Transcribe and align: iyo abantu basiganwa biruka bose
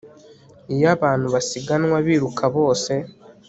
iyo 0.73 0.87
abantu 0.95 1.27
basiganwa 1.33 1.97
biruka 2.05 2.43
bose 2.57 2.93